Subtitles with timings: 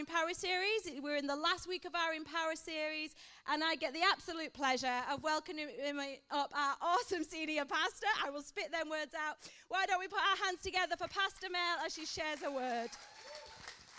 [0.00, 1.02] Empower series.
[1.02, 3.14] We're in the last week of our Empower series,
[3.52, 5.66] and I get the absolute pleasure of welcoming
[6.30, 8.06] up our awesome senior pastor.
[8.24, 9.36] I will spit them words out.
[9.68, 12.88] Why don't we put our hands together for Pastor Mel as she shares a word?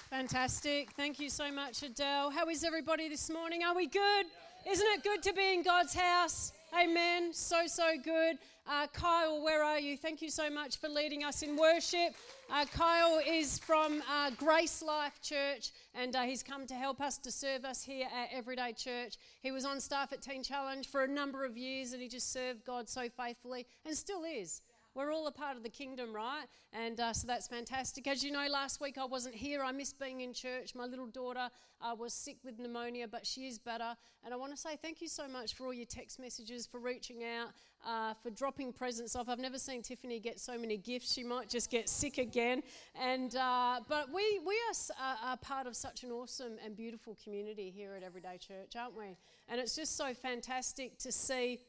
[0.09, 0.89] Fantastic.
[0.97, 2.31] Thank you so much, Adele.
[2.31, 3.61] How is everybody this morning?
[3.63, 4.25] Are we good?
[4.67, 6.51] Isn't it good to be in God's house?
[6.73, 7.33] Amen.
[7.33, 8.37] So, so good.
[8.65, 9.97] Uh, Kyle, where are you?
[9.97, 12.15] Thank you so much for leading us in worship.
[12.49, 17.17] Uh, Kyle is from uh, Grace Life Church, and uh, he's come to help us
[17.19, 19.15] to serve us here at Everyday Church.
[19.41, 22.31] He was on staff at Teen Challenge for a number of years, and he just
[22.31, 24.61] served God so faithfully, and still is.
[24.93, 26.45] We're all a part of the kingdom, right?
[26.73, 28.07] And uh, so that's fantastic.
[28.07, 29.63] As you know, last week I wasn't here.
[29.63, 30.75] I missed being in church.
[30.75, 31.49] My little daughter
[31.81, 33.95] uh, was sick with pneumonia, but she is better.
[34.25, 36.79] And I want to say thank you so much for all your text messages, for
[36.79, 37.51] reaching out,
[37.87, 39.29] uh, for dropping presents off.
[39.29, 41.13] I've never seen Tiffany get so many gifts.
[41.13, 42.61] She might just get sick again.
[43.01, 47.71] And uh, but we we are, are part of such an awesome and beautiful community
[47.73, 49.17] here at Everyday Church, aren't we?
[49.47, 51.59] And it's just so fantastic to see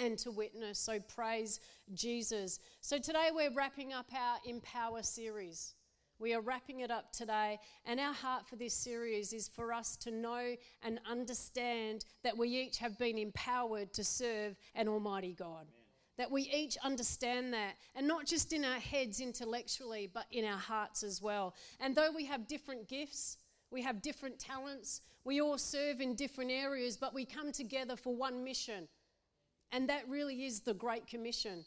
[0.00, 0.78] and to witness.
[0.78, 1.60] So praise
[1.92, 2.60] Jesus.
[2.80, 5.74] So today we're wrapping up our Empower series.
[6.18, 9.96] We are wrapping it up today, and our heart for this series is for us
[9.98, 15.62] to know and understand that we each have been empowered to serve an Almighty God.
[15.62, 15.72] Amen.
[16.16, 20.58] That we each understand that, and not just in our heads intellectually, but in our
[20.58, 21.54] hearts as well.
[21.80, 23.38] And though we have different gifts,
[23.72, 28.14] we have different talents, we all serve in different areas, but we come together for
[28.14, 28.86] one mission
[29.74, 31.64] and that really is the Great Commission.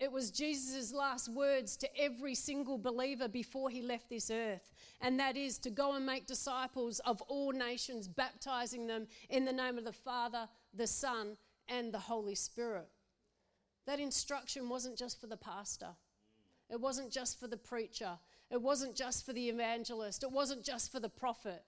[0.00, 4.72] It was Jesus' last words to every single believer before he left this earth.
[5.02, 9.52] And that is to go and make disciples of all nations, baptizing them in the
[9.52, 11.36] name of the Father, the Son,
[11.68, 12.88] and the Holy Spirit.
[13.86, 15.90] That instruction wasn't just for the pastor,
[16.70, 18.18] it wasn't just for the preacher,
[18.50, 21.64] it wasn't just for the evangelist, it wasn't just for the prophet.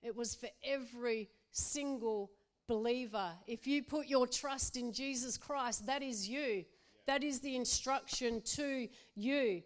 [0.00, 2.30] It was for every single
[2.68, 3.30] believer.
[3.46, 6.64] If you put your trust in Jesus Christ, that is you.
[7.06, 8.86] That is the instruction to
[9.16, 9.62] you.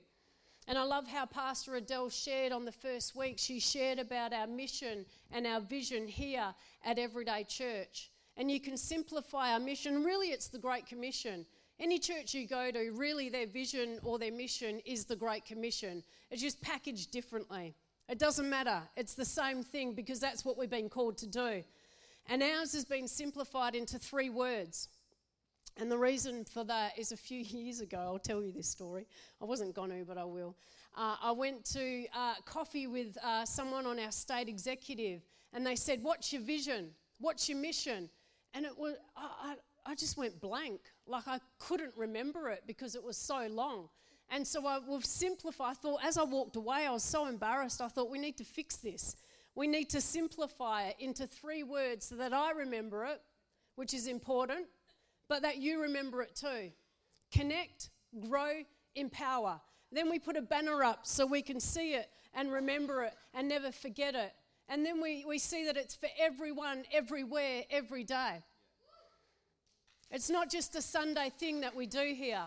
[0.69, 3.35] And I love how Pastor Adele shared on the first week.
[3.39, 6.55] She shared about our mission and our vision here
[6.85, 8.13] at Everyday Church.
[8.37, 10.05] And you can simplify our mission.
[10.05, 11.45] Really, it's the Great Commission.
[11.81, 16.05] Any church you go to, really, their vision or their mission is the Great Commission.
[16.31, 17.75] It's just packaged differently.
[18.09, 18.83] It doesn't matter.
[18.97, 21.65] It's the same thing because that's what we've been called to do.
[22.29, 24.89] And ours has been simplified into three words.
[25.77, 29.07] And the reason for that is a few years ago, I'll tell you this story.
[29.41, 30.57] I wasn't going to, but I will.
[30.97, 35.23] Uh, I went to uh, coffee with uh, someone on our state executive,
[35.55, 36.91] and they said, What's your vision?
[37.19, 38.11] What's your mission?
[38.53, 39.55] And it was, I,
[39.87, 40.81] I, I just went blank.
[41.07, 43.89] Like I couldn't remember it because it was so long.
[44.29, 45.71] And so I, we've simplified.
[45.71, 47.81] I thought, as I walked away, I was so embarrassed.
[47.81, 49.17] I thought, we need to fix this.
[49.55, 53.21] We need to simplify it into three words so that I remember it,
[53.77, 54.67] which is important,
[55.29, 56.71] but that you remember it too.
[57.33, 57.91] Connect,
[58.29, 58.63] grow,
[58.95, 59.61] empower.
[59.91, 63.49] Then we put a banner up so we can see it and remember it and
[63.49, 64.33] never forget it.
[64.69, 68.43] And then we, we see that it's for everyone, everywhere, every day.
[70.11, 72.45] It's not just a Sunday thing that we do here.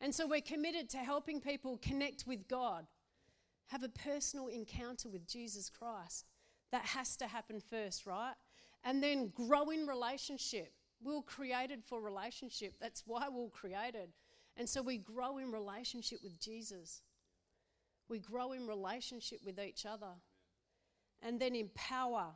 [0.00, 2.86] And so we're committed to helping people connect with God
[3.68, 6.24] have a personal encounter with Jesus Christ.
[6.72, 8.34] That has to happen first, right?
[8.84, 10.72] And then grow in relationship.
[11.02, 12.74] We are created for relationship.
[12.80, 14.10] That's why we are created.
[14.56, 17.02] And so we grow in relationship with Jesus.
[18.08, 20.14] We grow in relationship with each other.
[21.22, 22.28] And then empower.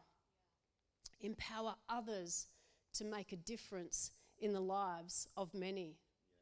[1.21, 2.47] Empower others
[2.95, 5.97] to make a difference in the lives of many.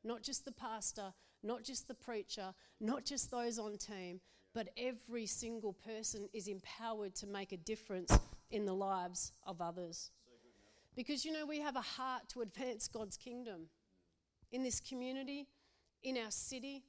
[0.05, 1.13] Not just the pastor,
[1.43, 4.21] not just the preacher, not just those on team,
[4.59, 8.11] but every single person is empowered to make a difference
[8.51, 10.11] in the lives of others.
[10.97, 13.69] Because you know, we have a heart to advance God's kingdom
[14.51, 15.47] in this community,
[16.03, 16.83] in our city,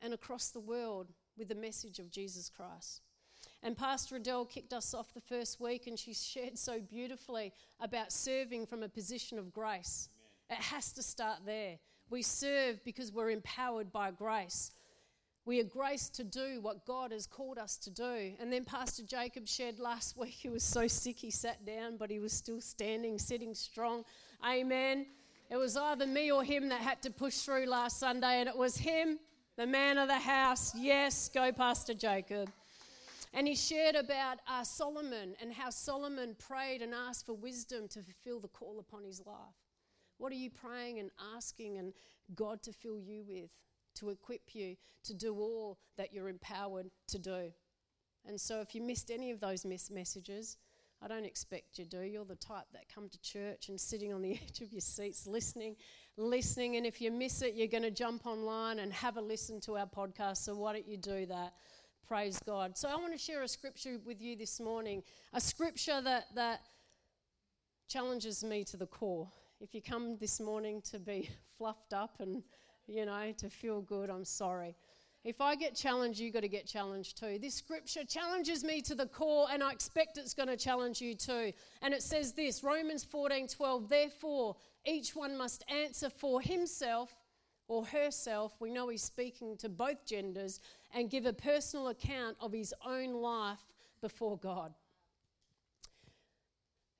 [0.00, 3.02] and across the world with the message of Jesus Christ.
[3.62, 8.12] And Pastor Adele kicked us off the first week, and she shared so beautifully about
[8.12, 10.08] serving from a position of grace.
[10.50, 10.58] Amen.
[10.58, 11.80] It has to start there.
[12.08, 14.70] We serve because we're empowered by grace.
[15.48, 18.34] We are graced to do what God has called us to do.
[18.38, 22.10] And then Pastor Jacob shared last week, he was so sick he sat down, but
[22.10, 24.04] he was still standing, sitting strong.
[24.46, 25.06] Amen.
[25.48, 28.58] It was either me or him that had to push through last Sunday, and it
[28.58, 29.18] was him,
[29.56, 30.74] the man of the house.
[30.74, 32.50] Yes, go, Pastor Jacob.
[33.32, 38.02] And he shared about uh, Solomon and how Solomon prayed and asked for wisdom to
[38.02, 39.56] fulfill the call upon his life.
[40.18, 41.94] What are you praying and asking and
[42.34, 43.48] God to fill you with?
[43.98, 47.52] To equip you to do all that you're empowered to do.
[48.26, 50.56] And so if you missed any of those miss messages,
[51.00, 52.02] I don't expect you do.
[52.02, 55.26] You're the type that come to church and sitting on the edge of your seats
[55.26, 55.76] listening,
[56.16, 56.76] listening.
[56.76, 59.78] And if you miss it, you're going to jump online and have a listen to
[59.78, 60.38] our podcast.
[60.38, 61.54] So why don't you do that?
[62.06, 62.76] Praise God.
[62.76, 65.02] So I want to share a scripture with you this morning,
[65.34, 66.60] a scripture that, that
[67.88, 69.28] challenges me to the core.
[69.60, 72.42] If you come this morning to be fluffed up and,
[72.88, 74.74] you know, to feel good, I'm sorry.
[75.24, 77.38] If I get challenged, you've got to get challenged too.
[77.40, 81.14] This scripture challenges me to the core, and I expect it's going to challenge you
[81.14, 81.52] too.
[81.82, 84.56] And it says this Romans 14 12, therefore,
[84.86, 87.14] each one must answer for himself
[87.66, 88.54] or herself.
[88.58, 90.60] We know he's speaking to both genders,
[90.94, 93.58] and give a personal account of his own life
[94.00, 94.72] before God.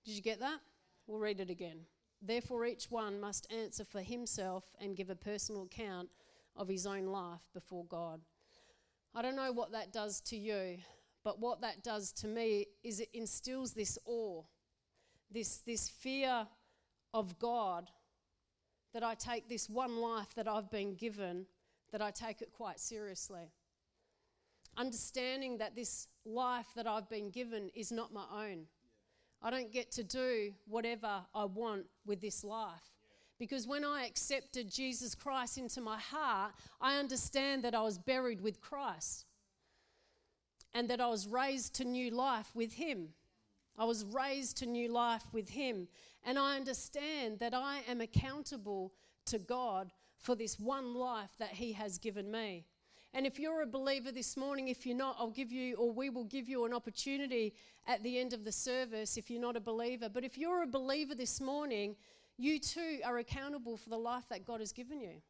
[0.05, 0.59] Did you get that?
[1.07, 1.81] We'll read it again.
[2.21, 6.09] Therefore, each one must answer for himself and give a personal account
[6.57, 8.21] of his own life before God.
[9.15, 10.79] I don't know what that does to you,
[11.25, 14.43] but what that does to me is it instills this awe,
[15.31, 16.47] this, this fear
[17.15, 17.91] of God
[18.93, 21.47] that I take this one life that I've been given,
[21.93, 23.53] that I take it quite seriously.
[24.77, 28.67] Understanding that this life that I've been given is not my own.
[29.43, 32.93] I don't get to do whatever I want with this life.
[33.39, 38.41] Because when I accepted Jesus Christ into my heart, I understand that I was buried
[38.41, 39.27] with Christ
[40.75, 43.11] and that I was raised to new life with Him.
[43.79, 45.87] I was raised to new life with Him.
[46.25, 48.93] And I understand that I am accountable
[49.27, 52.67] to God for this one life that He has given me.
[53.15, 56.11] And if you're a believer this morning, if you're not, I'll give you, or we
[56.11, 57.55] will give you an opportunity
[57.87, 60.09] at the end of the service if you're not a believer.
[60.09, 61.97] But if you're a believer this morning,
[62.37, 65.23] you too are accountable for the life that God has given you.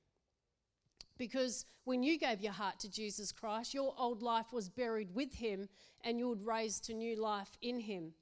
[1.18, 5.34] Because when you gave your heart to Jesus Christ, your old life was buried with
[5.34, 5.68] Him
[6.02, 8.12] and you would raised to new life in Him.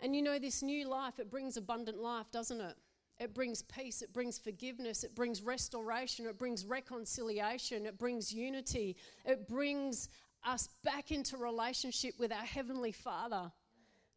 [0.00, 2.76] And you know, this new life, it brings abundant life, doesn't it?
[3.20, 8.96] It brings peace, it brings forgiveness, it brings restoration, it brings reconciliation, it brings unity,
[9.24, 10.08] it brings
[10.46, 13.50] us back into relationship with our Heavenly Father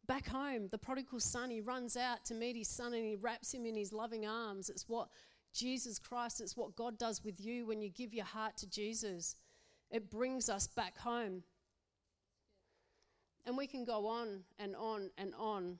[0.06, 3.52] back home, the prodigal son, he runs out to meet his son and he wraps
[3.54, 4.68] him in his loving arms.
[4.68, 5.08] It's what
[5.54, 9.36] Jesus Christ, it's what God does with you when you give your heart to Jesus.
[9.90, 11.42] It brings us back home.
[13.44, 15.78] And we can go on and on and on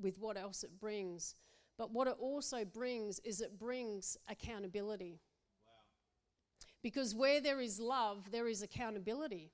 [0.00, 1.34] with what else it brings.
[1.78, 5.20] But what it also brings is it brings accountability.
[5.66, 5.72] Wow.
[6.82, 9.52] Because where there is love, there is accountability.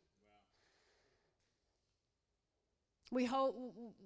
[3.11, 3.55] We, hold,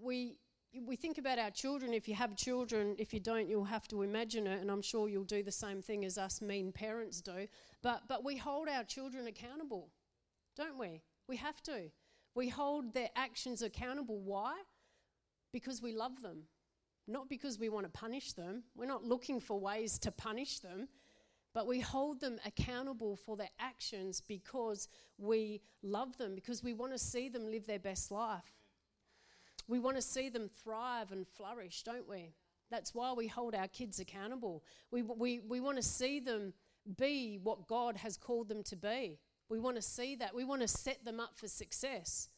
[0.00, 0.38] we,
[0.84, 1.92] we think about our children.
[1.92, 5.08] If you have children, if you don't, you'll have to imagine it, and I'm sure
[5.08, 7.46] you'll do the same thing as us mean parents do.
[7.82, 9.90] But, but we hold our children accountable,
[10.56, 11.02] don't we?
[11.28, 11.90] We have to.
[12.34, 14.20] We hold their actions accountable.
[14.20, 14.54] Why?
[15.52, 16.44] Because we love them,
[17.06, 18.64] not because we want to punish them.
[18.74, 20.88] We're not looking for ways to punish them,
[21.54, 24.88] but we hold them accountable for their actions because
[25.18, 28.52] we love them, because we want to see them live their best life.
[29.68, 32.34] We want to see them thrive and flourish, don't we?
[32.70, 34.64] That's why we hold our kids accountable.
[34.90, 36.52] We, we, we want to see them
[36.96, 39.18] be what God has called them to be.
[39.48, 40.34] We want to see that.
[40.34, 42.28] We want to set them up for success.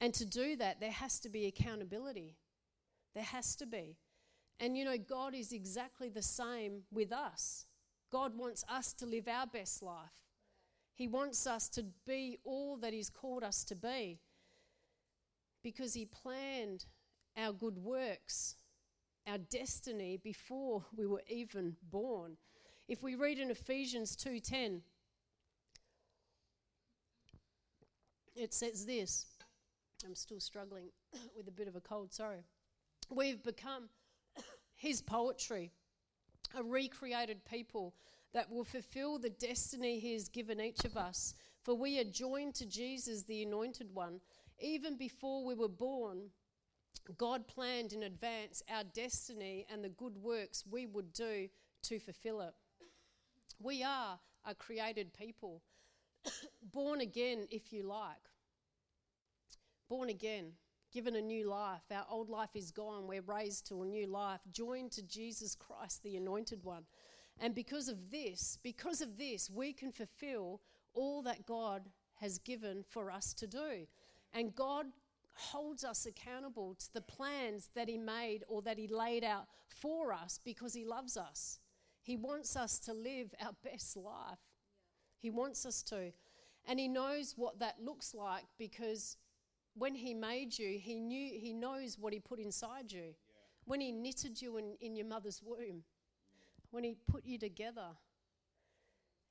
[0.00, 2.36] And to do that, there has to be accountability.
[3.14, 3.96] There has to be.
[4.60, 7.66] And you know, God is exactly the same with us.
[8.10, 10.12] God wants us to live our best life.
[10.94, 14.20] He wants us to be all that He's called us to be
[15.62, 16.84] because He planned
[17.36, 18.56] our good works,
[19.26, 22.36] our destiny before we were even born.
[22.88, 24.82] If we read in Ephesians 2:10,
[28.34, 29.26] it says this.
[30.04, 30.90] I'm still struggling
[31.36, 32.44] with a bit of a cold, sorry.
[33.14, 33.90] We've become
[34.74, 35.70] his poetry,
[36.58, 37.94] a recreated people
[38.32, 41.34] that will fulfill the destiny he has given each of us.
[41.62, 44.20] For we are joined to Jesus, the anointed one,
[44.58, 46.30] even before we were born,
[47.18, 51.48] God planned in advance our destiny and the good works we would do
[51.82, 52.54] to fulfill it.
[53.60, 55.62] We are a created people,
[56.72, 58.16] born again, if you like.
[59.88, 60.52] Born again,
[60.92, 61.82] given a new life.
[61.90, 63.06] Our old life is gone.
[63.06, 66.84] We're raised to a new life, joined to Jesus Christ, the anointed one.
[67.40, 70.60] And because of this, because of this, we can fulfill
[70.94, 71.88] all that God
[72.20, 73.86] has given for us to do.
[74.32, 74.86] And God
[75.34, 80.12] holds us accountable to the plans that He made or that He laid out for
[80.12, 81.58] us because He loves us.
[82.02, 84.38] He wants us to live our best life.
[85.18, 86.12] He wants us to.
[86.66, 89.16] And He knows what that looks like because
[89.74, 93.14] when He made you, He knew He knows what He put inside you.
[93.64, 95.84] When He knitted you in, in your mother's womb,
[96.70, 97.96] when He put you together,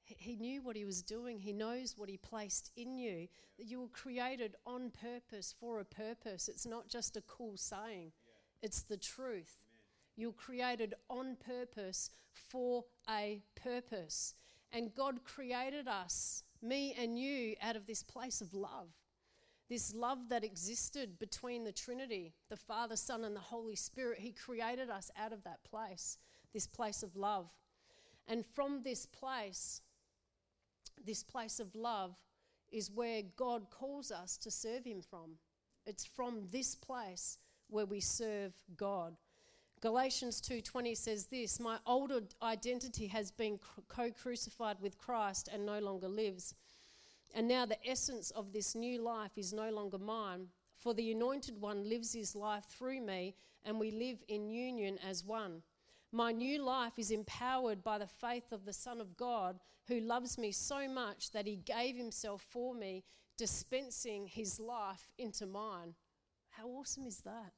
[0.04, 1.40] He- He knew what He was doing.
[1.40, 3.28] He knows what He placed in you.
[3.58, 6.48] That you were created on purpose for a purpose.
[6.48, 8.12] It's not just a cool saying,
[8.62, 9.58] it's the truth.
[10.16, 14.36] You're created on purpose for a purpose.
[14.72, 18.90] And God created us, me and you, out of this place of love.
[19.72, 24.20] This love that existed between the Trinity, the Father, Son, and the Holy Spirit.
[24.20, 26.18] He created us out of that place,
[26.52, 27.50] this place of love.
[28.28, 29.82] And from this place,
[31.02, 32.18] this place of love,
[32.70, 35.38] is where God calls us to serve Him from.
[35.86, 37.38] It's from this place
[37.70, 39.16] where we serve God.
[39.80, 46.10] Galatians 2:20 says this, "My older identity has been co-crucified with Christ and no longer
[46.10, 46.56] lives.
[47.34, 50.48] And now the essence of this new life is no longer mine,
[50.78, 55.24] for the anointed one lives his life through me, and we live in union as
[55.24, 55.62] one.
[56.12, 60.38] My new life is empowered by the faith of the Son of God, who loves
[60.38, 63.04] me so much that he gave himself for me,
[63.38, 65.96] dispensing his life into mine.
[66.50, 67.54] How awesome is that?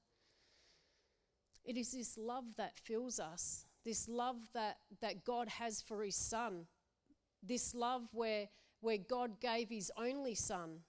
[1.66, 6.16] It is this love that fills us, this love that, that God has for his
[6.16, 6.68] Son,
[7.42, 8.50] this love where,
[8.84, 10.80] where God gave his only Son.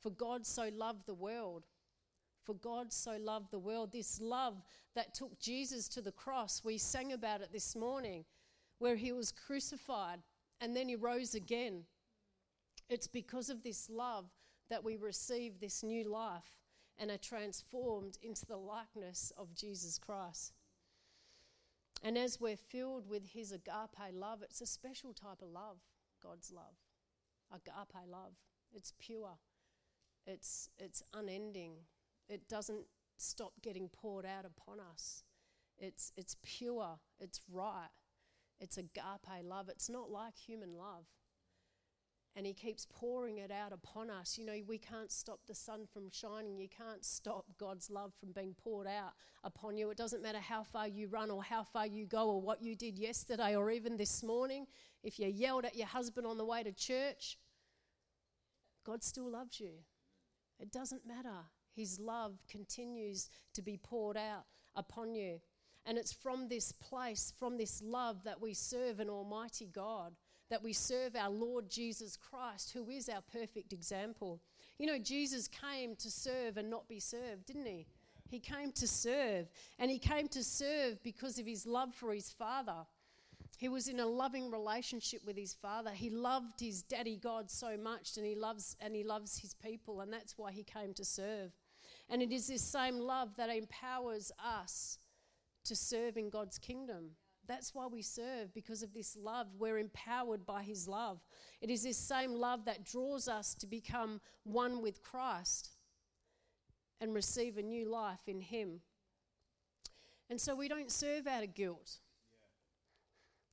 [0.00, 1.64] For God so loved the world.
[2.44, 3.92] For God so loved the world.
[3.92, 4.62] This love
[4.94, 6.62] that took Jesus to the cross.
[6.64, 8.24] We sang about it this morning,
[8.78, 10.20] where he was crucified
[10.60, 11.84] and then he rose again.
[12.88, 14.26] It's because of this love
[14.70, 16.58] that we receive this new life
[16.98, 20.52] and are transformed into the likeness of Jesus Christ.
[22.02, 25.78] And as we're filled with his agape love, it's a special type of love,
[26.22, 26.76] God's love.
[27.54, 28.34] Agape love.
[28.72, 29.38] It's pure.
[30.26, 31.74] It's it's unending.
[32.28, 35.22] It doesn't stop getting poured out upon us.
[35.78, 37.90] It's it's pure, it's right.
[38.60, 39.68] It's agape love.
[39.68, 41.06] It's not like human love
[42.36, 44.36] and he keeps pouring it out upon us.
[44.36, 46.58] You know, we can't stop the sun from shining.
[46.58, 49.12] You can't stop God's love from being poured out
[49.44, 49.90] upon you.
[49.90, 52.74] It doesn't matter how far you run or how far you go or what you
[52.74, 54.66] did yesterday or even this morning.
[55.04, 57.38] If you yelled at your husband on the way to church,
[58.84, 59.70] God still loves you.
[60.60, 61.46] It doesn't matter.
[61.74, 64.44] His love continues to be poured out
[64.76, 65.40] upon you.
[65.86, 70.14] And it's from this place, from this love, that we serve an Almighty God
[70.50, 74.40] that we serve our Lord Jesus Christ, who is our perfect example.
[74.78, 77.86] You know, Jesus came to serve and not be served, didn't he?
[78.28, 79.48] He came to serve,
[79.78, 82.86] and he came to serve because of his love for his Father.
[83.56, 85.90] He was in a loving relationship with his father.
[85.90, 90.00] He loved his daddy God so much and he loves and he loves his people
[90.00, 91.52] and that's why he came to serve.
[92.08, 94.98] And it is this same love that empowers us
[95.64, 97.10] to serve in God's kingdom.
[97.46, 99.48] That's why we serve, because of this love.
[99.58, 101.20] We're empowered by His love.
[101.60, 105.70] It is this same love that draws us to become one with Christ
[107.00, 108.80] and receive a new life in Him.
[110.30, 111.98] And so we don't serve out of guilt.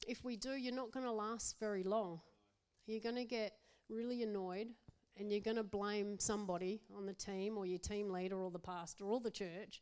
[0.08, 2.22] If we do, you're not going to last very long.
[2.86, 3.54] You're going to get
[3.90, 4.68] really annoyed
[5.18, 8.60] and you're going to blame somebody on the team or your team leader or the
[8.60, 9.82] pastor or the church,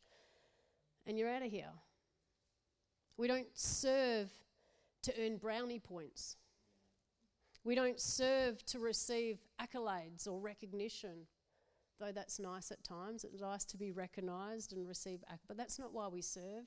[1.06, 1.72] and you're out of here.
[3.18, 4.32] We don't serve
[5.04, 6.36] to earn brownie points.
[7.64, 11.28] We don't serve to receive accolades or recognition,
[12.00, 13.24] though that's nice at times.
[13.24, 16.66] It's nice to be recognised and receive, acc- but that's not why we serve.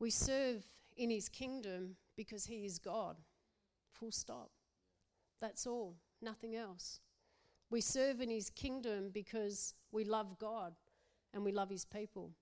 [0.00, 0.64] We serve
[0.96, 3.16] in His kingdom because He is God.
[3.92, 4.50] Full stop.
[5.40, 7.00] That's all, nothing else.
[7.70, 10.74] We serve in His kingdom because we love God
[11.32, 12.32] and we love His people.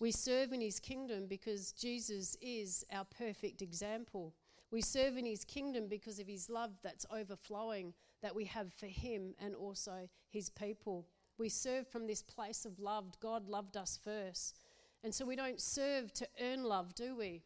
[0.00, 4.32] We serve in his kingdom because Jesus is our perfect example.
[4.70, 8.86] We serve in his kingdom because of his love that's overflowing that we have for
[8.86, 11.08] him and also his people.
[11.36, 13.18] We serve from this place of love.
[13.20, 14.60] God loved us first.
[15.04, 17.42] And so we don't serve to earn love, do we?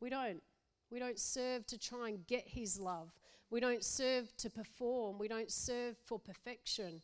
[0.00, 0.42] We don't.
[0.90, 3.10] We don't serve to try and get his love.
[3.50, 5.18] We don't serve to perform.
[5.18, 7.02] We don't serve for perfection.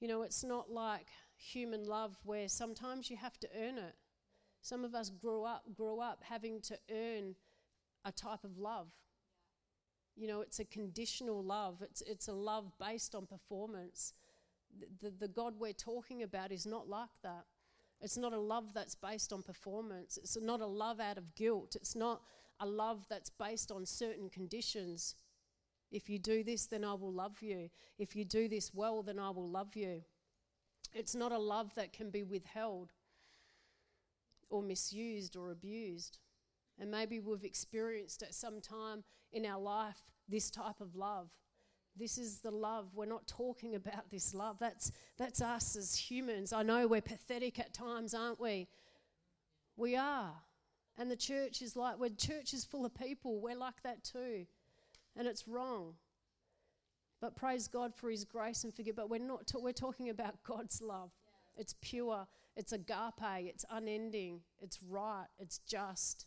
[0.00, 3.94] You know, it's not like human love where sometimes you have to earn it.
[4.60, 7.34] Some of us grew up grew up having to earn
[8.04, 8.88] a type of love.
[10.16, 11.82] You know, it's a conditional love.
[11.82, 14.12] It's it's a love based on performance.
[14.78, 17.44] The, the, the God we're talking about is not like that.
[18.02, 20.18] It's not a love that's based on performance.
[20.20, 21.76] It's not a love out of guilt.
[21.76, 22.20] It's not
[22.58, 25.14] a love that's based on certain conditions.
[25.92, 27.70] If you do this, then I will love you.
[27.98, 30.02] If you do this well, then I will love you.
[30.92, 32.92] It's not a love that can be withheld
[34.50, 36.18] or misused or abused.
[36.78, 41.30] And maybe we've experienced at some time in our life this type of love.
[41.96, 42.88] This is the love.
[42.94, 44.56] We're not talking about this love.
[44.58, 46.52] That's, that's us as humans.
[46.52, 48.68] I know we're pathetic at times, aren't we?
[49.76, 50.32] We are.
[50.98, 54.46] And the church is like, when church is full of people, we're like that too.
[55.16, 55.94] And it's wrong.
[57.20, 58.96] But praise God for his grace and forgive.
[58.96, 61.10] But we're not, ta- we're talking about God's love.
[61.54, 61.60] Yeah.
[61.62, 66.26] It's pure, it's agape, it's unending, it's right, it's just.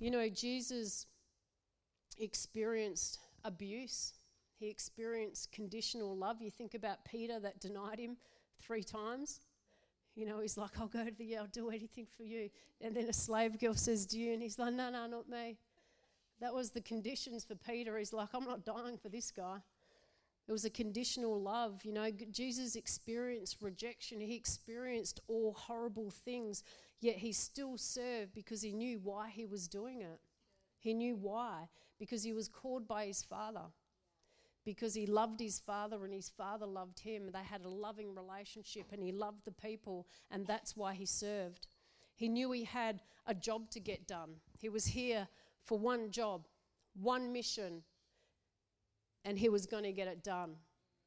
[0.00, 1.06] You know, Jesus
[2.18, 4.14] experienced abuse,
[4.58, 6.40] he experienced conditional love.
[6.40, 8.16] You think about Peter that denied him
[8.60, 9.40] three times.
[10.14, 12.50] You know, he's like, I'll go to the, I'll do anything for you.
[12.80, 14.32] And then a slave girl says, Do you?
[14.32, 15.58] And he's like, No, no, not me.
[16.40, 17.96] That was the conditions for Peter.
[17.98, 19.58] He's like, I'm not dying for this guy.
[20.46, 21.84] It was a conditional love.
[21.84, 26.64] You know, Jesus experienced rejection, he experienced all horrible things,
[27.00, 30.20] yet he still served because he knew why he was doing it.
[30.78, 31.68] He knew why,
[31.98, 33.66] because he was called by his father.
[34.64, 37.30] Because he loved his father and his father loved him.
[37.32, 41.68] They had a loving relationship and he loved the people, and that's why he served.
[42.14, 44.34] He knew he had a job to get done.
[44.58, 45.28] He was here
[45.64, 46.46] for one job,
[47.00, 47.82] one mission,
[49.24, 50.56] and he was going to get it done.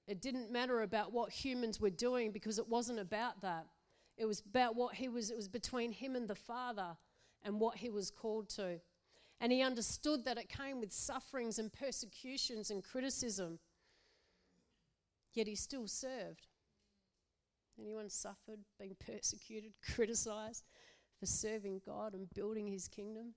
[0.07, 3.67] It didn't matter about what humans were doing because it wasn't about that.
[4.17, 6.97] It was about what he was, it was between him and the Father
[7.43, 8.79] and what he was called to.
[9.41, 13.57] And he understood that it came with sufferings and persecutions and criticism.
[15.33, 16.47] Yet he still served.
[17.79, 20.63] Anyone suffered, being persecuted, criticized
[21.19, 23.33] for serving God and building his kingdom?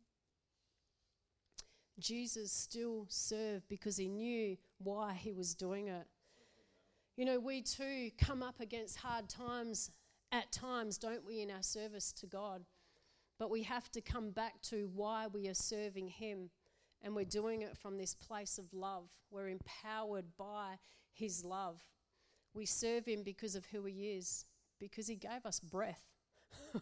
[1.98, 6.06] Jesus still served because he knew why he was doing it.
[7.16, 9.90] You know, we too come up against hard times
[10.32, 12.64] at times, don't we, in our service to God?
[13.38, 16.50] But we have to come back to why we are serving Him.
[17.02, 19.08] And we're doing it from this place of love.
[19.30, 20.78] We're empowered by
[21.12, 21.82] His love.
[22.54, 24.46] We serve Him because of who He is,
[24.78, 26.04] because He gave us breath.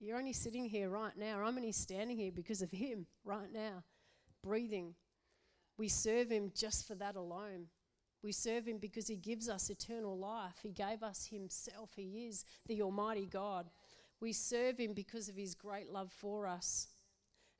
[0.00, 1.42] You're only sitting here right now.
[1.44, 3.84] I'm only standing here because of Him right now,
[4.42, 4.94] breathing.
[5.78, 7.66] We serve Him just for that alone.
[8.22, 10.56] We serve Him because He gives us eternal life.
[10.62, 11.90] He gave us Himself.
[11.94, 13.68] He is the Almighty God.
[14.22, 16.86] We serve Him because of His great love for us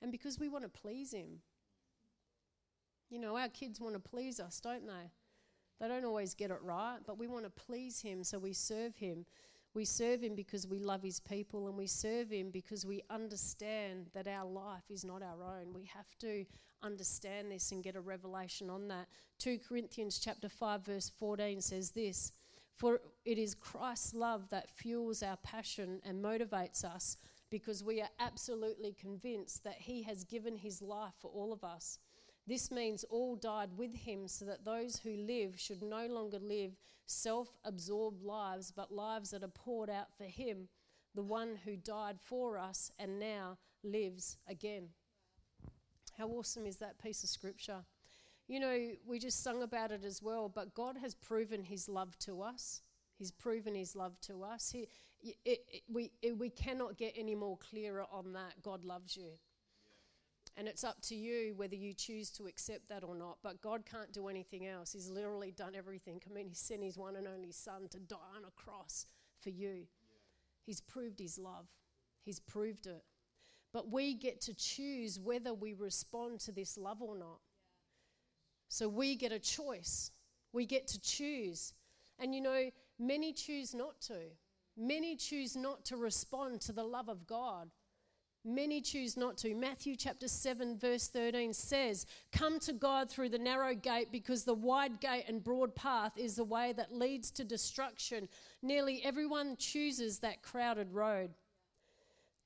[0.01, 1.41] and because we want to please Him.
[3.11, 5.11] You know, our kids want to please us, don't they?
[5.81, 8.97] They don't always get it right, but we want to please Him, so we serve
[8.97, 9.27] Him.
[9.75, 14.07] We serve Him because we love His people, and we serve Him because we understand
[14.15, 15.75] that our life is not our own.
[15.75, 16.45] We have to
[16.81, 19.09] understand this and get a revelation on that.
[19.41, 22.31] 2 Corinthians chapter 5 verse 14 says this,
[22.77, 27.17] "For it is Christ's love that fuels our passion and motivates us
[27.51, 31.99] because we are absolutely convinced that he has given his life for all of us."
[32.47, 36.77] This means all died with him so that those who live should no longer live
[37.07, 40.69] self absorbed lives, but lives that are poured out for him,
[41.15, 44.89] the one who died for us and now lives again.
[46.19, 47.85] How awesome is that piece of scripture?
[48.53, 52.19] You know, we just sung about it as well, but God has proven his love
[52.19, 52.83] to us.
[53.17, 54.71] He's proven his love to us.
[54.71, 54.89] He,
[55.23, 58.61] it, it, we, it, we cannot get any more clearer on that.
[58.63, 59.31] God loves you.
[60.55, 63.39] And it's up to you whether you choose to accept that or not.
[63.43, 64.93] But God can't do anything else.
[64.93, 66.21] He's literally done everything.
[66.31, 69.07] I mean, He sent His one and only Son to die on a cross
[69.41, 69.87] for you.
[70.11, 70.19] Yeah.
[70.67, 71.69] He's proved His love,
[72.23, 73.03] He's proved it.
[73.73, 77.39] But we get to choose whether we respond to this love or not.
[78.73, 80.13] So we get a choice.
[80.55, 81.75] We get to choose.
[82.19, 84.15] And you know, many choose not to.
[84.79, 87.69] Many choose not to respond to the love of God.
[88.47, 89.55] Many choose not to.
[89.55, 94.55] Matthew chapter 7, verse 13 says, Come to God through the narrow gate because the
[94.55, 98.27] wide gate and broad path is the way that leads to destruction.
[98.63, 101.33] Nearly everyone chooses that crowded road.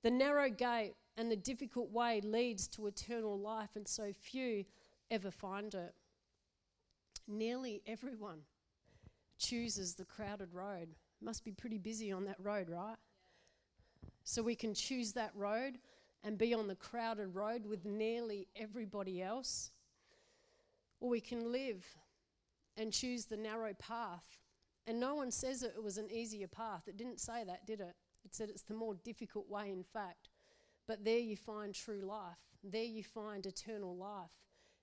[0.03, 4.65] The narrow gate and the difficult way leads to eternal life, and so few
[5.09, 5.95] ever find it.
[7.29, 8.41] Nearly everyone
[9.39, 10.95] chooses the crowded road.
[11.21, 12.97] Must be pretty busy on that road, right?
[14.25, 15.79] So we can choose that road
[16.25, 19.71] and be on the crowded road with nearly everybody else.
[21.01, 21.85] Or we can live
[22.77, 24.39] and choose the narrow path.
[24.87, 26.83] And no one says it was an easier path.
[26.87, 27.95] It didn't say that, did it?
[28.25, 30.29] It said it's the more difficult way, in fact.
[30.87, 32.39] But there you find true life.
[32.63, 34.31] There you find eternal life.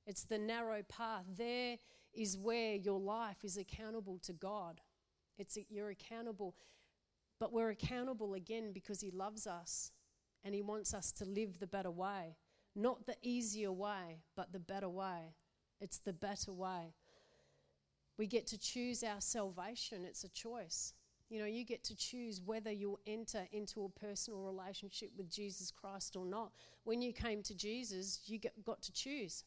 [0.05, 1.25] It's the narrow path.
[1.37, 1.77] There
[2.13, 4.81] is where your life is accountable to God.
[5.37, 6.55] It's you're accountable,
[7.39, 9.91] but we're accountable again because He loves us
[10.43, 12.37] and He wants us to live the better way.
[12.75, 15.35] Not the easier way, but the better way.
[15.79, 16.95] It's the better way.
[18.17, 20.93] We get to choose our salvation, it's a choice.
[21.29, 25.71] You know, you get to choose whether you'll enter into a personal relationship with Jesus
[25.71, 26.51] Christ or not.
[26.83, 29.43] When you came to Jesus, you got to choose.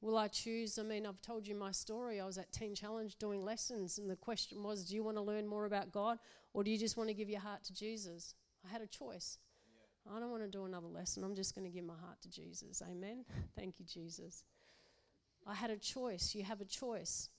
[0.00, 0.78] Will I choose?
[0.78, 2.20] I mean, I've told you my story.
[2.20, 5.22] I was at Teen Challenge doing lessons, and the question was, Do you want to
[5.22, 6.18] learn more about God,
[6.52, 8.34] or do you just want to give your heart to Jesus?
[8.66, 9.38] I had a choice.
[10.12, 11.24] I don't want to do another lesson.
[11.24, 12.82] I'm just going to give my heart to Jesus.
[12.86, 13.24] Amen.
[13.56, 14.44] Thank you, Jesus.
[15.46, 16.34] I had a choice.
[16.34, 17.30] You have a choice.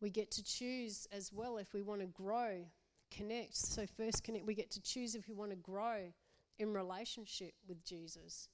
[0.00, 2.64] We get to choose as well if we want to grow,
[3.10, 3.56] connect.
[3.56, 4.46] So, first, connect.
[4.46, 6.12] We get to choose if we want to grow
[6.58, 8.48] in relationship with Jesus.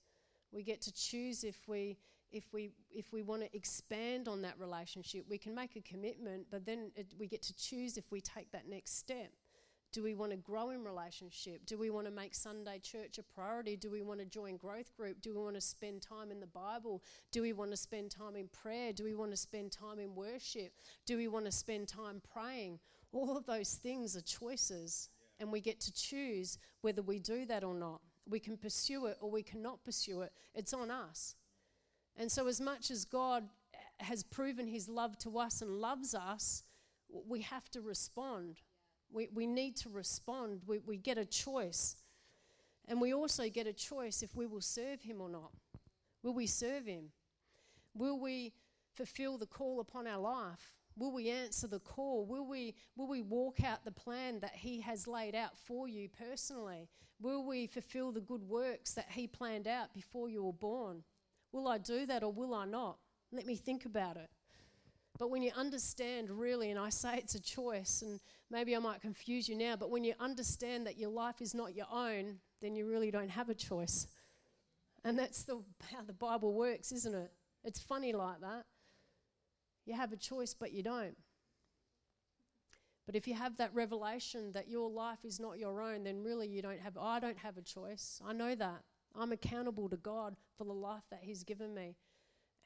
[0.52, 1.96] We get to choose if we
[2.32, 5.24] if we if we want to expand on that relationship.
[5.28, 8.50] We can make a commitment, but then it, we get to choose if we take
[8.52, 9.32] that next step.
[9.90, 11.64] Do we want to grow in relationship?
[11.64, 13.74] Do we want to make Sunday church a priority?
[13.74, 15.22] Do we want to join growth group?
[15.22, 17.02] Do we want to spend time in the Bible?
[17.32, 18.92] Do we want to spend time in prayer?
[18.92, 20.74] Do we want to spend time in worship?
[21.06, 22.80] Do we want to spend time praying?
[23.12, 25.44] All of those things are choices, yeah.
[25.44, 28.02] and we get to choose whether we do that or not.
[28.28, 30.32] We can pursue it or we cannot pursue it.
[30.54, 31.34] It's on us.
[32.18, 33.48] And so, as much as God
[34.00, 36.64] has proven his love to us and loves us,
[37.08, 38.60] we have to respond.
[39.10, 40.62] We, we need to respond.
[40.66, 41.96] We, we get a choice.
[42.88, 45.52] And we also get a choice if we will serve Him or not.
[46.22, 47.10] Will we serve Him?
[47.94, 48.52] Will we
[48.94, 50.74] fulfill the call upon our life?
[50.96, 52.26] Will we answer the call?
[52.26, 56.08] Will we, will we walk out the plan that He has laid out for you
[56.08, 56.88] personally?
[57.20, 61.04] Will we fulfill the good works that He planned out before you were born?
[61.52, 62.98] Will I do that or will I not?
[63.32, 64.28] Let me think about it.
[65.18, 69.00] But when you understand really, and I say it's a choice, and maybe I might
[69.00, 72.76] confuse you now, but when you understand that your life is not your own, then
[72.76, 74.06] you really don't have a choice.
[75.04, 75.60] And that's the,
[75.92, 77.32] how the Bible works, isn't it?
[77.64, 78.64] It's funny like that.
[79.86, 81.16] You have a choice, but you don't.
[83.06, 86.46] But if you have that revelation that your life is not your own, then really
[86.46, 88.20] you don't have, I don't have a choice.
[88.24, 88.82] I know that.
[89.18, 91.96] I'm accountable to God for the life that He's given me.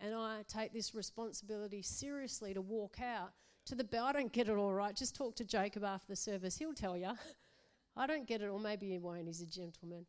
[0.01, 3.33] And I take this responsibility seriously to walk out
[3.67, 4.95] to the I don't get it all right.
[4.95, 6.59] Just talk to Jacob after the service.
[6.59, 7.13] He'll tell you.
[7.97, 9.27] I don't get it, or maybe he won't.
[9.27, 10.07] He's a gentleman.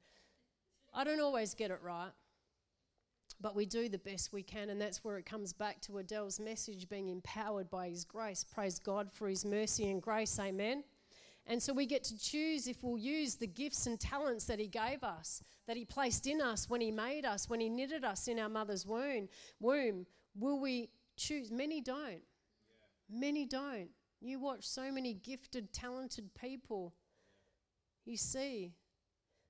[0.94, 2.12] I don't always get it right.
[3.42, 6.40] But we do the best we can, and that's where it comes back to Adele's
[6.40, 8.44] message being empowered by His grace.
[8.44, 10.40] Praise God for His mercy and grace.
[10.40, 10.84] Amen.
[11.46, 14.68] And so we get to choose if we'll use the gifts and talents that He
[14.68, 18.28] gave us, that He placed in us when He made us, when He knitted us
[18.28, 19.28] in our mother's womb.
[19.60, 20.06] Womb.
[20.36, 21.52] Will we choose?
[21.52, 22.22] Many don't.
[22.22, 23.20] Yeah.
[23.20, 23.90] Many don't.
[24.22, 26.94] You watch so many gifted, talented people.
[28.06, 28.74] You see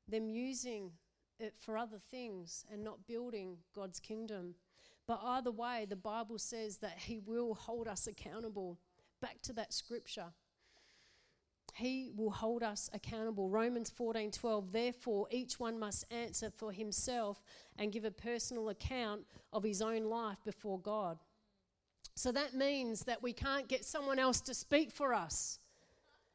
[0.07, 0.91] them using
[1.39, 4.55] it for other things and not building God's kingdom.
[5.07, 8.79] But either way, the Bible says that He will hold us accountable.
[9.21, 10.33] Back to that scripture.
[11.75, 13.49] He will hold us accountable.
[13.49, 17.41] Romans 14 12, therefore, each one must answer for himself
[17.77, 19.21] and give a personal account
[19.51, 21.17] of his own life before God.
[22.15, 25.57] So that means that we can't get someone else to speak for us.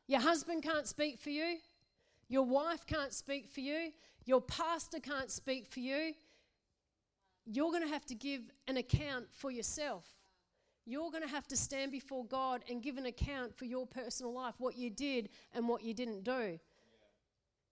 [0.08, 1.58] Your husband can't speak for you,
[2.28, 3.92] your wife can't speak for you,
[4.24, 6.14] your pastor can't speak for you.
[7.46, 10.04] You're going to have to give an account for yourself
[10.88, 14.32] you're going to have to stand before God and give an account for your personal
[14.32, 16.58] life, what you did and what you didn't do.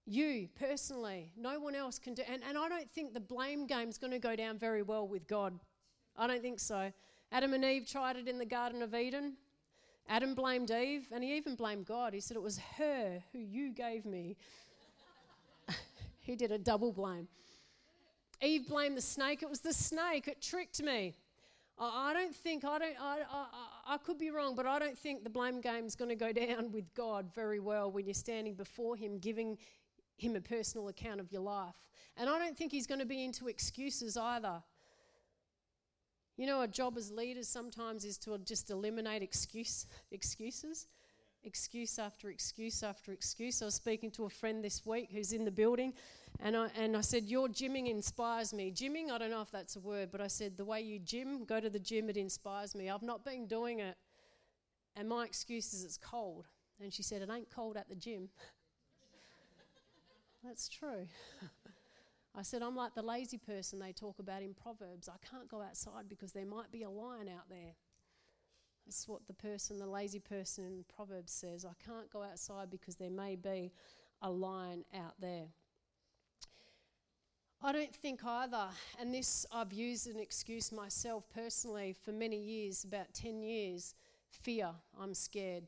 [0.04, 2.22] You personally, no one else can do.
[2.30, 5.08] And, and I don't think the blame game is going to go down very well
[5.08, 5.58] with God.
[6.16, 6.92] I don't think so.
[7.32, 9.32] Adam and Eve tried it in the Garden of Eden.
[10.08, 12.12] Adam blamed Eve, and he even blamed God.
[12.12, 14.36] He said, It was her who you gave me.
[16.20, 17.26] he did a double blame.
[18.42, 19.42] Eve blamed the snake.
[19.42, 20.28] It was the snake.
[20.28, 21.16] It tricked me.
[21.78, 25.24] I don't think, I, don't, I, I, I could be wrong, but I don't think
[25.24, 28.54] the blame game is going to go down with God very well when you're standing
[28.54, 29.58] before Him, giving
[30.16, 31.74] Him a personal account of your life.
[32.16, 34.62] And I don't think He's going to be into excuses either.
[36.38, 40.86] You know, a job as leaders sometimes is to just eliminate excuse, excuses
[41.46, 43.62] excuse after excuse after excuse.
[43.62, 45.94] I was speaking to a friend this week who's in the building,
[46.40, 48.70] and I, and I said, Your gymming inspires me.
[48.70, 51.44] Gymming, I don't know if that's a word, but I said, The way you gym,
[51.44, 52.90] go to the gym, it inspires me.
[52.90, 53.96] I've not been doing it,
[54.94, 56.46] and my excuse is it's cold.
[56.80, 58.28] And she said, It ain't cold at the gym.
[60.44, 61.06] That's true.
[62.38, 65.08] I said, I'm like the lazy person they talk about in Proverbs.
[65.08, 67.74] I can't go outside because there might be a lion out there.
[68.84, 71.64] That's what the person, the lazy person in Proverbs says.
[71.64, 73.72] I can't go outside because there may be
[74.20, 75.46] a lion out there.
[77.66, 82.84] I don't think either, and this I've used an excuse myself personally for many years,
[82.84, 83.96] about 10 years
[84.30, 84.70] fear.
[84.96, 85.64] I'm scared.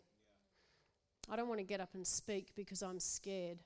[1.28, 3.58] I don't want to get up and speak because I'm scared.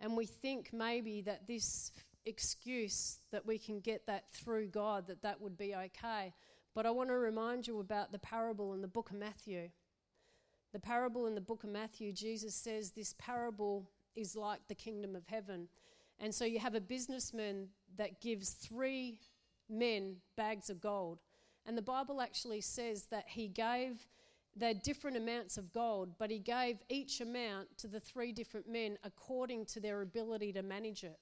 [0.00, 1.92] And we think maybe that this
[2.24, 6.32] excuse that we can get that through God, that that would be okay.
[6.74, 9.68] But I want to remind you about the parable in the book of Matthew.
[10.72, 15.14] The parable in the book of Matthew, Jesus says this parable is like the kingdom
[15.14, 15.68] of heaven.
[16.20, 19.20] And so you have a businessman that gives three
[19.68, 21.20] men bags of gold.
[21.66, 24.06] And the Bible actually says that he gave
[24.56, 28.98] they're different amounts of gold, but he gave each amount to the three different men
[29.04, 31.18] according to their ability to manage it.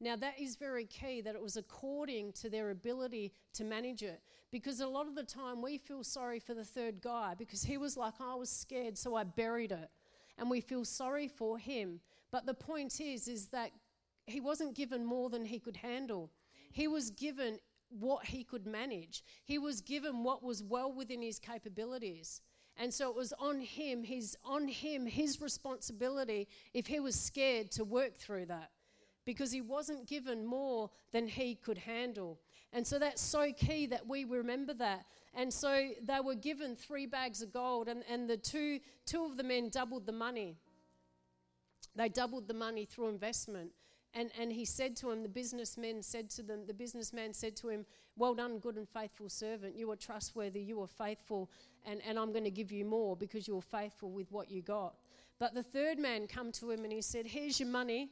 [0.00, 4.20] Now, that is very key that it was according to their ability to manage it.
[4.50, 7.78] Because a lot of the time we feel sorry for the third guy because he
[7.78, 9.90] was like, I was scared, so I buried it.
[10.38, 12.00] And we feel sorry for him.
[12.30, 13.72] But the point is, is that
[14.28, 16.30] he wasn't given more than he could handle.
[16.72, 17.58] He was given
[17.90, 22.42] what he could manage, he was given what was well within his capabilities.
[22.80, 27.72] And so it was on him, his on him, his responsibility if he was scared
[27.72, 28.70] to work through that.
[29.24, 32.38] Because he wasn't given more than he could handle.
[32.72, 35.06] And so that's so key that we remember that.
[35.34, 39.36] And so they were given three bags of gold, and, and the two, two of
[39.36, 40.56] the men doubled the money.
[41.96, 43.72] They doubled the money through investment.
[44.14, 47.68] And, and he said to him, the businessmen said to them, the businessman said to
[47.68, 47.84] him,
[48.16, 49.76] Well done, good and faithful servant.
[49.76, 51.50] You are trustworthy, you are faithful,
[51.84, 54.62] and, and I'm going to give you more because you were faithful with what you
[54.62, 54.94] got.
[55.38, 58.10] But the third man come to him and he said, Here's your money.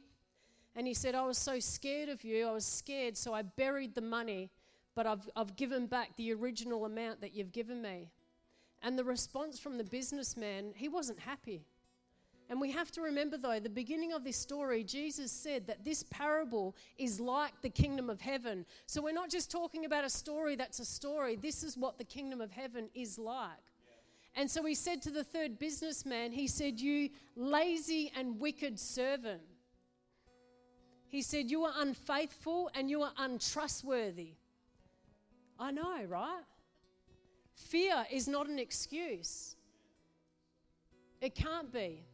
[0.75, 3.95] And he said, I was so scared of you, I was scared, so I buried
[3.95, 4.51] the money,
[4.93, 8.11] but I've, I've given back the original amount that you've given me.
[8.83, 11.65] And the response from the businessman, he wasn't happy.
[12.49, 16.03] And we have to remember, though, the beginning of this story, Jesus said that this
[16.03, 18.65] parable is like the kingdom of heaven.
[18.85, 21.35] So we're not just talking about a story that's a story.
[21.35, 23.51] This is what the kingdom of heaven is like.
[24.33, 29.41] And so he said to the third businessman, He said, You lazy and wicked servant.
[31.09, 34.35] He said, You are unfaithful and you are untrustworthy.
[35.59, 36.43] I know, right?
[37.55, 39.55] Fear is not an excuse.
[41.19, 42.05] It can't be.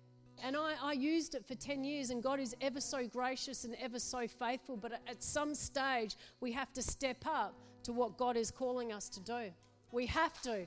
[0.42, 3.76] And I, I used it for 10 years, and God is ever so gracious and
[3.80, 4.78] ever so faithful.
[4.78, 9.10] But at some stage, we have to step up to what God is calling us
[9.10, 9.52] to do.
[9.92, 10.66] We have to.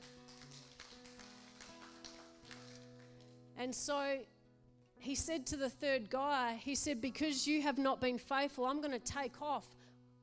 [3.58, 4.18] And so
[4.98, 8.80] he said to the third guy, he said, Because you have not been faithful, I'm
[8.80, 9.66] going to take off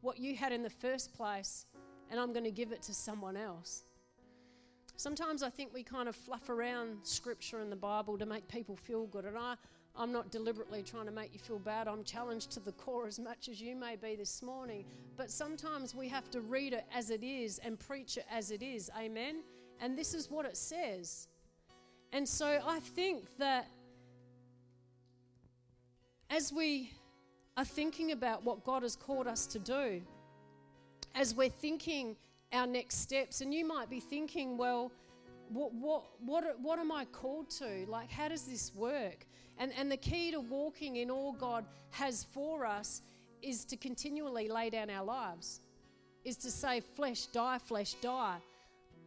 [0.02, 1.66] what you had in the first place
[2.12, 3.84] and I'm going to give it to someone else.
[4.96, 8.76] Sometimes I think we kind of fluff around scripture and the Bible to make people
[8.76, 9.26] feel good.
[9.26, 9.56] And I,
[9.96, 11.88] I'm not deliberately trying to make you feel bad.
[11.88, 14.86] I'm challenged to the core as much as you may be this morning.
[15.18, 18.62] But sometimes we have to read it as it is and preach it as it
[18.62, 18.90] is.
[18.98, 19.44] Amen?
[19.82, 21.28] And this is what it says.
[22.12, 23.68] And so I think that
[26.30, 26.92] as we
[27.58, 30.02] are thinking about what God has called us to do,
[31.16, 32.16] as we're thinking
[32.54, 33.42] our next steps.
[33.42, 34.92] And you might be thinking, well,
[35.50, 37.86] what, what, what, what am I called to?
[37.88, 39.26] Like, how does this work?
[39.58, 43.02] And, and the key to walking in all God has for us
[43.42, 45.62] is to continually lay down our lives,
[46.24, 48.38] is to say, flesh, die, flesh, die.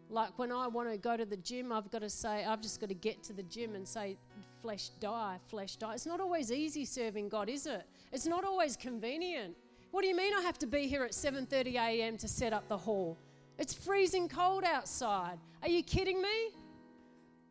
[0.09, 2.81] Like when I want to go to the gym, I've got to say, I've just
[2.81, 4.17] got to get to the gym and say,
[4.63, 5.95] flesh, die, flesh, die.
[5.95, 7.83] It's not always easy serving God, is it?
[8.13, 9.57] It's not always convenient.
[9.91, 12.17] What do you mean I have to be here at 7:30 a.m.
[12.19, 13.17] to set up the hall?
[13.59, 15.39] It's freezing cold outside.
[15.63, 16.51] Are you kidding me?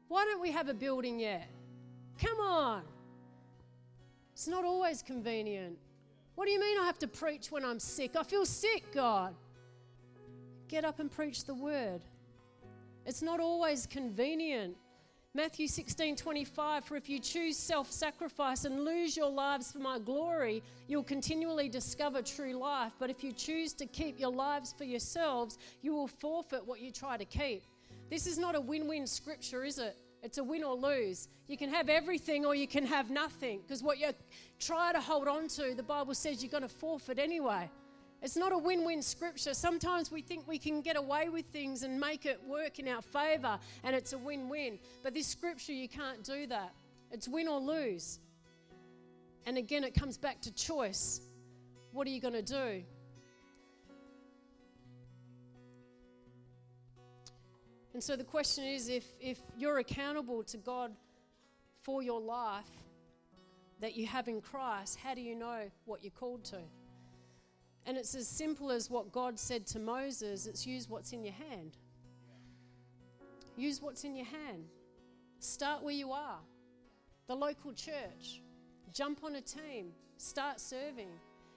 [0.08, 1.48] Why don't we have a building yet?
[2.22, 2.84] Come on.
[4.34, 5.78] It's not always convenient.
[6.36, 8.16] What do you mean I have to preach when I'm sick?
[8.16, 9.34] I feel sick, God.
[10.68, 12.02] Get up and preach the word.
[13.06, 14.76] It's not always convenient.
[15.36, 20.00] Matthew 16 25, for if you choose self sacrifice and lose your lives for my
[20.00, 22.94] glory, you'll continually discover true life.
[23.00, 26.90] But if you choose to keep your lives for yourselves, you will forfeit what you
[26.90, 27.64] try to keep.
[28.10, 29.98] This is not a win win scripture, is it?
[30.24, 31.28] It's a win or lose.
[31.50, 34.12] You can have everything or you can have nothing because what you
[34.58, 37.70] try to hold on to, the Bible says you're going to forfeit anyway.
[38.22, 39.54] It's not a win win scripture.
[39.54, 43.02] Sometimes we think we can get away with things and make it work in our
[43.02, 44.80] favor, and it's a win win.
[45.04, 46.74] But this scripture, you can't do that.
[47.12, 48.20] It's win or lose.
[49.46, 51.22] And again, it comes back to choice.
[51.92, 52.84] What are you going to do?
[57.94, 60.92] And so the question is if, if you're accountable to God
[61.84, 62.66] for your life
[63.80, 66.58] that you have in Christ, how do you know what you're called to?
[67.86, 71.34] And it's as simple as what God said to Moses it's use what's in your
[71.34, 71.78] hand.
[73.56, 74.66] Use what's in your hand.
[75.40, 76.40] Start where you are.
[77.28, 78.42] The local church.
[78.94, 79.92] Jump on a team.
[80.18, 81.10] Start serving.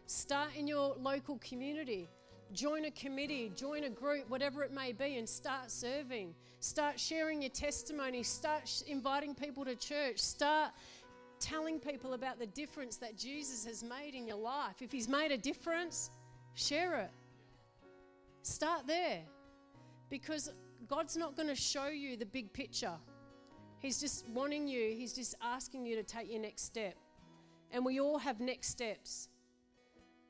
[0.06, 2.08] Start in your local community.
[2.52, 6.34] Join a committee, join a group, whatever it may be, and start serving.
[6.60, 8.22] Start sharing your testimony.
[8.22, 10.18] Start sh- inviting people to church.
[10.18, 10.72] Start
[11.40, 14.80] telling people about the difference that Jesus has made in your life.
[14.80, 16.10] If He's made a difference,
[16.54, 17.10] share it.
[18.42, 19.20] Start there.
[20.10, 20.52] Because
[20.86, 22.94] God's not going to show you the big picture.
[23.78, 26.94] He's just wanting you, He's just asking you to take your next step.
[27.70, 29.28] And we all have next steps.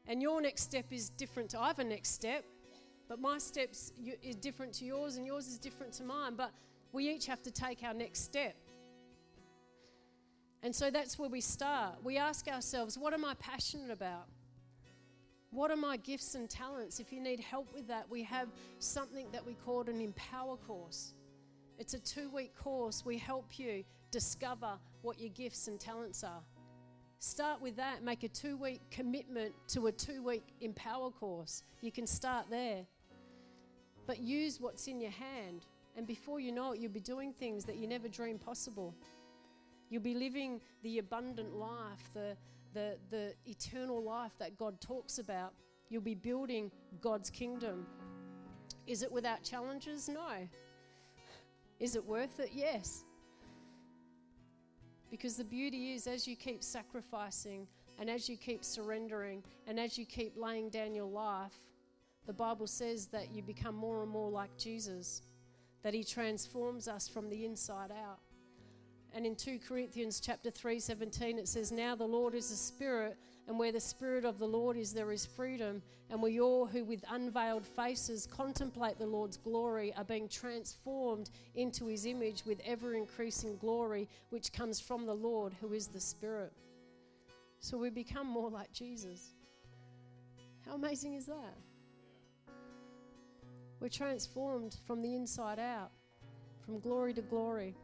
[0.06, 2.44] And your next step is different to I have a next step,
[3.08, 6.34] but my steps is different to yours, and yours is different to mine.
[6.34, 6.50] But
[6.92, 8.56] we each have to take our next step.
[10.62, 12.02] And so that's where we start.
[12.02, 14.26] We ask ourselves, what am I passionate about?
[15.50, 17.00] What are my gifts and talents?
[17.00, 18.48] If you need help with that, we have
[18.80, 21.14] something that we call an Empower course.
[21.78, 23.04] It's a two week course.
[23.04, 26.42] We help you discover what your gifts and talents are.
[27.18, 28.04] Start with that.
[28.04, 31.62] Make a two week commitment to a two week Empower course.
[31.80, 32.84] You can start there.
[34.06, 35.66] But use what's in your hand.
[35.96, 38.94] And before you know it, you'll be doing things that you never dreamed possible.
[39.90, 42.36] You'll be living the abundant life, the,
[42.74, 45.52] the, the eternal life that God talks about.
[45.88, 47.86] You'll be building God's kingdom.
[48.86, 50.08] Is it without challenges?
[50.08, 50.48] No.
[51.80, 52.50] Is it worth it?
[52.52, 53.04] Yes.
[55.10, 57.66] Because the beauty is, as you keep sacrificing
[57.98, 61.54] and as you keep surrendering and as you keep laying down your life,
[62.26, 65.22] the Bible says that you become more and more like Jesus,
[65.82, 68.18] that He transforms us from the inside out.
[69.14, 73.16] And in 2 Corinthians chapter 3 17, it says, Now the Lord is a spirit,
[73.48, 75.82] and where the Spirit of the Lord is, there is freedom.
[76.10, 81.86] And we all who with unveiled faces contemplate the Lord's glory are being transformed into
[81.86, 86.52] his image with ever increasing glory, which comes from the Lord who is the Spirit.
[87.60, 89.34] So we become more like Jesus.
[90.66, 91.56] How amazing is that?
[93.80, 95.90] We're transformed from the inside out,
[96.64, 97.74] from glory to glory,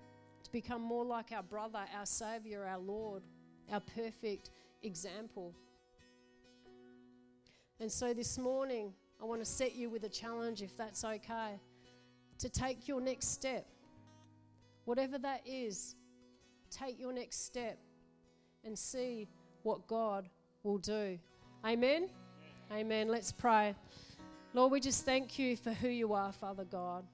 [0.45, 3.23] to become more like our brother, our Savior, our Lord,
[3.73, 4.51] our perfect
[4.83, 5.55] example.
[7.81, 11.59] And so this morning, I want to set you with a challenge, if that's okay,
[12.39, 13.67] to take your next step.
[14.85, 15.97] Whatever that is,
[16.71, 17.79] take your next step
[18.65, 19.29] and see
[19.63, 20.29] what God
[20.63, 21.19] will do.
[21.65, 22.09] Amen?
[22.73, 23.09] Amen.
[23.09, 23.75] Let's pray.
[24.53, 27.05] Lord, we just thank you for who you are, Father God.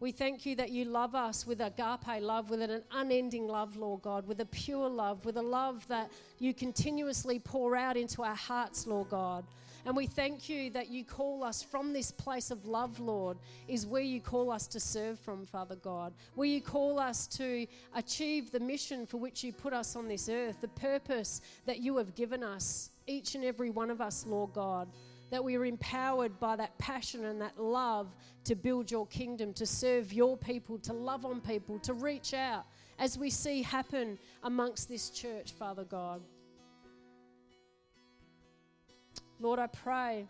[0.00, 4.02] We thank you that you love us with agape love, with an unending love, Lord
[4.02, 8.34] God, with a pure love, with a love that you continuously pour out into our
[8.34, 9.44] hearts, Lord God.
[9.86, 13.36] And we thank you that you call us from this place of love, Lord,
[13.68, 16.14] is where you call us to serve from, Father God.
[16.34, 20.28] Where you call us to achieve the mission for which you put us on this
[20.28, 24.54] earth, the purpose that you have given us, each and every one of us, Lord
[24.54, 24.88] God
[25.34, 29.66] that we are empowered by that passion and that love to build your kingdom, to
[29.66, 32.64] serve your people, to love on people, to reach out
[33.00, 36.22] as we see happen amongst this church, Father God.
[39.40, 40.28] Lord, I pray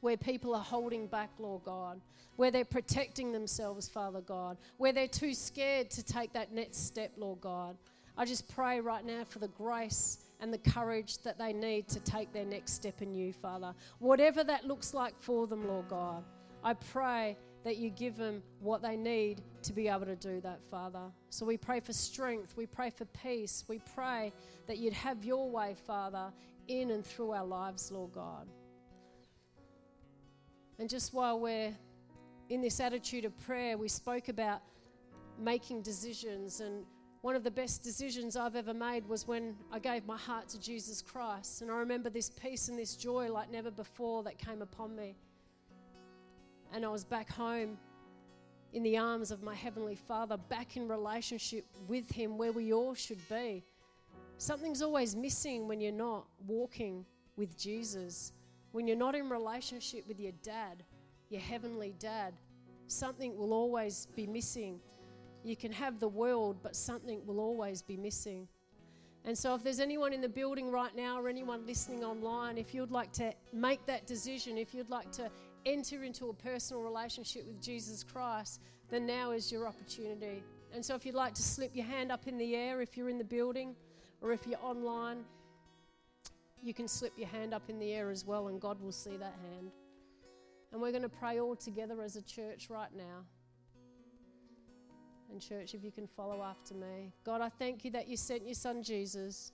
[0.00, 2.00] where people are holding back, Lord God,
[2.34, 7.12] where they're protecting themselves, Father God, where they're too scared to take that next step,
[7.16, 7.76] Lord God.
[8.18, 12.00] I just pray right now for the grace and the courage that they need to
[12.00, 13.72] take their next step in you, Father.
[14.00, 16.24] Whatever that looks like for them, Lord God,
[16.64, 20.58] I pray that you give them what they need to be able to do that,
[20.68, 21.12] Father.
[21.30, 24.32] So we pray for strength, we pray for peace, we pray
[24.66, 26.32] that you'd have your way, Father,
[26.66, 28.48] in and through our lives, Lord God.
[30.80, 31.72] And just while we're
[32.48, 34.60] in this attitude of prayer, we spoke about
[35.38, 36.84] making decisions and
[37.22, 40.60] one of the best decisions I've ever made was when I gave my heart to
[40.60, 41.62] Jesus Christ.
[41.62, 45.14] And I remember this peace and this joy like never before that came upon me.
[46.74, 47.78] And I was back home
[48.72, 52.94] in the arms of my Heavenly Father, back in relationship with Him where we all
[52.94, 53.62] should be.
[54.38, 57.06] Something's always missing when you're not walking
[57.36, 58.32] with Jesus,
[58.72, 60.82] when you're not in relationship with your dad,
[61.28, 62.34] your Heavenly Dad.
[62.88, 64.80] Something will always be missing.
[65.44, 68.48] You can have the world, but something will always be missing.
[69.24, 72.74] And so, if there's anyone in the building right now or anyone listening online, if
[72.74, 75.30] you'd like to make that decision, if you'd like to
[75.64, 80.42] enter into a personal relationship with Jesus Christ, then now is your opportunity.
[80.74, 83.08] And so, if you'd like to slip your hand up in the air, if you're
[83.08, 83.76] in the building
[84.20, 85.24] or if you're online,
[86.62, 89.16] you can slip your hand up in the air as well, and God will see
[89.16, 89.70] that hand.
[90.72, 93.24] And we're going to pray all together as a church right now.
[95.32, 97.10] And, church, if you can follow after me.
[97.24, 99.50] God, I thank you that you sent your son Jesus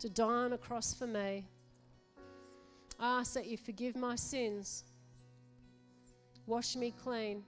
[0.00, 1.46] to die on a cross for me.
[2.98, 4.82] I ask that you forgive my sins,
[6.46, 7.44] wash me clean,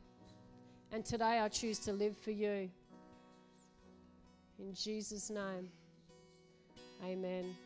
[0.93, 2.71] and today I choose to live for you.
[4.61, 5.69] In Jesus' name,
[7.05, 7.57] amen.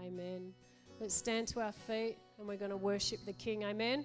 [0.00, 0.52] Amen.
[1.00, 3.64] Let's stand to our feet and we're going to worship the King.
[3.64, 4.04] Amen.